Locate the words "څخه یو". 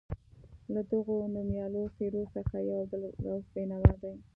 2.35-2.77